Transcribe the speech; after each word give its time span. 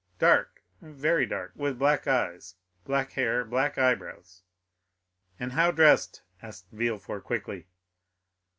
"Dark,—very 0.17 1.27
dark; 1.27 1.51
with 1.55 1.77
black 1.77 2.07
eyes, 2.07 2.55
black 2.85 3.11
hair, 3.11 3.45
black 3.45 3.77
eyebrows." 3.77 4.41
"And 5.39 5.51
how 5.51 5.69
dressed?" 5.69 6.23
asked 6.41 6.65
Villefort 6.71 7.23
quickly. 7.23 7.67